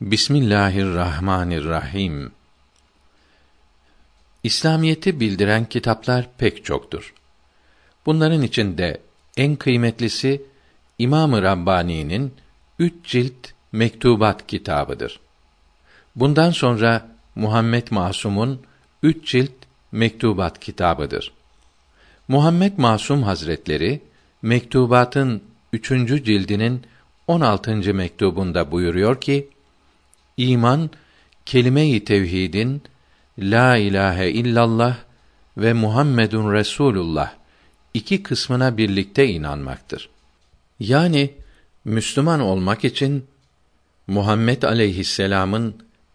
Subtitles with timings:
[0.00, 2.32] Bismillahirrahmanirrahim.
[4.42, 7.14] İslamiyeti bildiren kitaplar pek çoktur.
[8.06, 9.00] Bunların içinde
[9.36, 10.42] en kıymetlisi
[10.98, 12.34] İmam-ı Rabbani'nin
[12.78, 15.20] üç cilt mektubat kitabıdır.
[16.16, 18.60] Bundan sonra Muhammed Masum'un
[19.02, 19.52] üç cilt
[19.92, 21.32] mektubat kitabıdır.
[22.28, 24.02] Muhammed Masum Hazretleri
[24.42, 25.42] mektubatın
[25.72, 26.82] üçüncü cildinin
[27.26, 29.48] on altıncı mektubunda buyuruyor ki
[30.40, 30.90] İman
[31.46, 32.82] kelime-i tevhidin
[33.38, 34.96] la ilahe illallah
[35.56, 37.32] ve Muhammedun Resulullah
[37.94, 40.08] iki kısmına birlikte inanmaktır.
[40.80, 41.34] Yani
[41.84, 43.26] Müslüman olmak için
[44.06, 45.74] Muhammed aleyhisselam'ın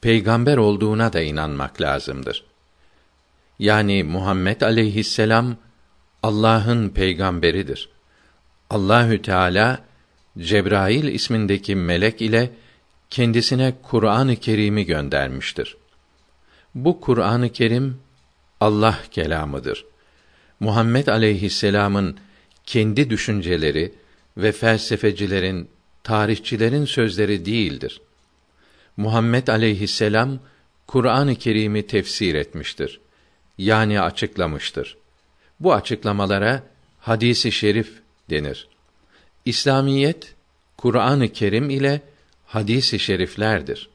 [0.00, 2.44] peygamber olduğuna da inanmak lazımdır.
[3.58, 5.56] Yani Muhammed aleyhisselam
[6.22, 7.88] Allah'ın peygamberidir.
[8.70, 9.80] Allahü Teala
[10.38, 12.50] Cebrail ismindeki melek ile
[13.10, 15.76] kendisine Kur'an-ı Kerim'i göndermiştir.
[16.74, 17.98] Bu Kur'an-ı Kerim
[18.60, 19.84] Allah kelamıdır.
[20.60, 22.16] Muhammed aleyhisselam'ın
[22.66, 23.94] kendi düşünceleri
[24.36, 25.68] ve felsefecilerin,
[26.04, 28.00] tarihçilerin sözleri değildir.
[28.96, 30.38] Muhammed aleyhisselam
[30.86, 33.00] Kur'an-ı Kerim'i tefsir etmiştir.
[33.58, 34.96] Yani açıklamıştır.
[35.60, 36.62] Bu açıklamalara
[37.00, 37.92] hadisi şerif
[38.30, 38.68] denir.
[39.44, 40.34] İslamiyet
[40.76, 42.02] Kur'an-ı Kerim ile
[42.46, 43.88] hadis-i şeriflerdir.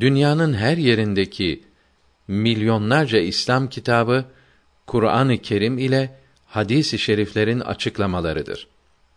[0.00, 1.62] Dünyanın her yerindeki
[2.28, 4.24] milyonlarca İslam kitabı
[4.86, 8.66] Kur'an-ı Kerim ile hadis-i şeriflerin açıklamalarıdır.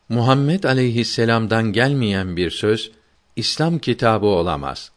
[0.09, 2.91] Muhammed aleyhisselam'dan gelmeyen bir söz
[3.35, 4.91] İslam kitabı olamaz.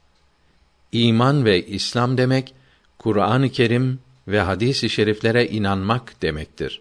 [0.93, 2.55] İman ve İslam demek
[2.99, 6.81] Kur'an-ı Kerim ve hadis-i şeriflere inanmak demektir.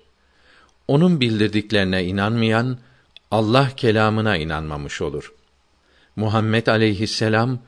[0.88, 2.78] Onun bildirdiklerine inanmayan
[3.32, 5.34] Allah kelamına inanmamış olur.
[6.16, 7.60] Muhammed aleyhisselam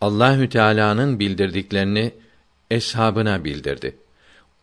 [0.00, 2.14] Allahü Teala'nın bildirdiklerini
[2.70, 3.96] eshabına bildirdi.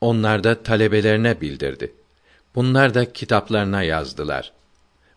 [0.01, 1.93] Onlar da talebelerine bildirdi.
[2.55, 4.51] Bunlar da kitaplarına yazdılar.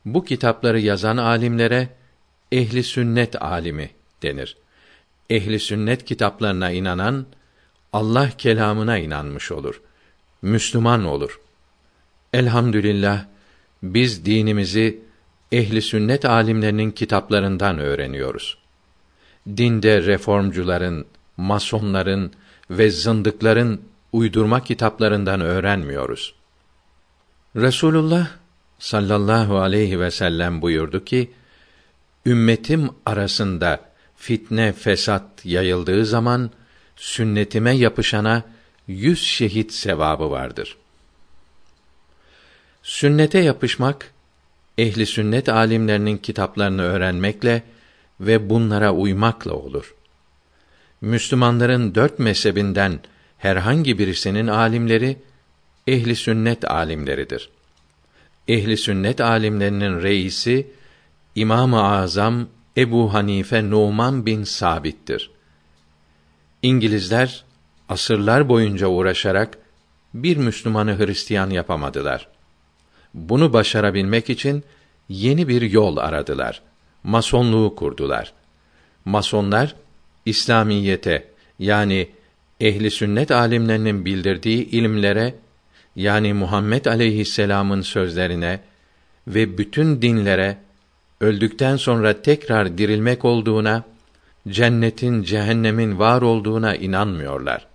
[0.05, 1.89] Bu kitapları yazan alimlere
[2.53, 3.91] ehli sünnet alimi
[4.23, 4.57] denir.
[5.31, 7.27] Ehli sünnet kitaplarına inanan
[7.93, 9.81] Allah kelamına inanmış olur.
[10.43, 11.41] Müslüman olur.
[12.33, 13.25] Elhamdülillah
[13.83, 15.01] biz dinimizi
[15.53, 18.59] ehli sünnet alimlerinin kitaplarından öğreniyoruz.
[19.47, 22.33] Dinde reformcuların, masonların
[22.71, 23.83] ve zındıkların
[24.13, 26.35] uydurma kitaplarından öğrenmiyoruz.
[27.57, 28.29] Resulullah
[28.79, 31.31] sallallahu aleyhi ve sellem buyurdu ki:
[32.27, 33.81] Ümmetim arasında
[34.17, 36.51] fitne fesat yayıldığı zaman
[36.97, 38.43] sünnetime yapışana
[38.89, 40.77] yüz şehit sevabı vardır.
[42.83, 44.13] Sünnete yapışmak
[44.79, 47.63] ehli sünnet alimlerinin kitaplarını öğrenmekle
[48.21, 49.95] ve bunlara uymakla olur.
[51.01, 53.01] Müslümanların dört mezhebinden
[53.39, 55.17] herhangi birisinin alimleri
[55.87, 57.51] ehli sünnet alimleridir.
[58.49, 60.71] Ehli sünnet alimlerinin reisi
[61.35, 65.31] İmam-ı Azam Ebu Hanife Numan bin Sabit'tir.
[66.63, 67.45] İngilizler
[67.89, 69.59] asırlar boyunca uğraşarak
[70.15, 72.29] bir Müslümanı Hristiyan yapamadılar.
[73.15, 74.65] Bunu başarabilmek için
[75.09, 76.63] yeni bir yol aradılar.
[77.05, 78.33] Masonluğu kurdular.
[79.05, 79.75] Masonlar
[80.27, 81.25] İslamiyete
[81.59, 82.09] yani
[82.61, 85.35] ehli sünnet alimlerinin bildirdiği ilimlere
[85.97, 88.61] yani Muhammed aleyhisselam'ın sözlerine
[89.29, 90.57] ve bütün dinlere
[91.21, 93.85] öldükten sonra tekrar dirilmek olduğuna,
[94.49, 97.67] cennetin, cehennemin var olduğuna inanmıyorlar.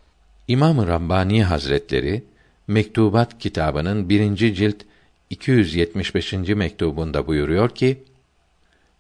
[0.48, 2.24] İmam-ı Rabbani Hazretleri
[2.68, 4.76] Mektubat kitabının birinci cilt
[5.34, 6.34] 275.
[6.34, 8.04] mektubunda buyuruyor ki: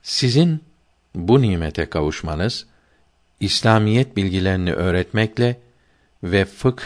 [0.01, 0.63] Sizin
[1.15, 2.65] bu nimete kavuşmanız
[3.39, 5.59] İslamiyet bilgilerini öğretmekle
[6.23, 6.83] ve fıkh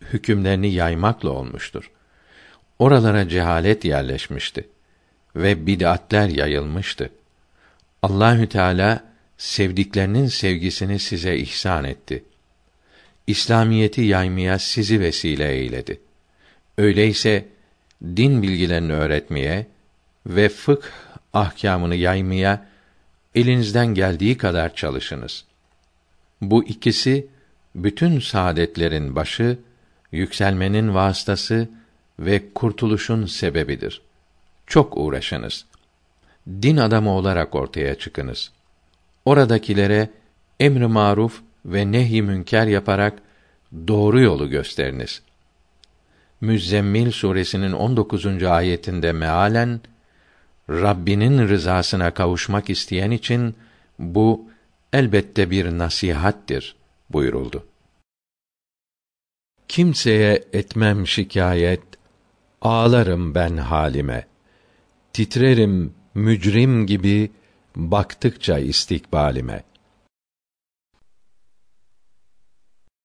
[0.00, 1.90] hükümlerini yaymakla olmuştur.
[2.78, 4.68] Oralara cehalet yerleşmişti
[5.36, 7.10] ve bid'atler yayılmıştı.
[8.02, 9.04] Allahü Teala
[9.38, 12.24] sevdiklerinin sevgisini size ihsan etti.
[13.26, 16.00] İslamiyeti yaymaya sizi vesile eyledi.
[16.78, 17.48] Öyleyse
[18.02, 19.66] din bilgilerini öğretmeye
[20.26, 20.86] ve fıkh
[21.32, 22.66] ahkamını yaymaya
[23.34, 25.44] elinizden geldiği kadar çalışınız.
[26.40, 27.26] Bu ikisi
[27.74, 29.58] bütün saadetlerin başı,
[30.12, 31.68] yükselmenin vasıtası
[32.18, 34.02] ve kurtuluşun sebebidir.
[34.66, 35.64] Çok uğraşınız.
[36.48, 38.52] Din adamı olarak ortaya çıkınız.
[39.24, 40.10] Oradakilere
[40.60, 43.18] emr-i maruf ve nehy münker yaparak
[43.88, 45.22] doğru yolu gösteriniz.
[46.40, 48.42] Müzzemmil suresinin 19.
[48.42, 49.80] ayetinde mealen
[50.70, 53.54] Rabbinin rızasına kavuşmak isteyen için
[53.98, 54.44] bu
[54.92, 56.76] elbette bir nasihattir
[57.10, 57.66] buyuruldu.
[59.68, 61.82] Kimseye etmem şikayet,
[62.62, 64.26] ağlarım ben halime.
[65.12, 67.30] Titrerim mücrim gibi
[67.76, 69.62] baktıkça istikbalime.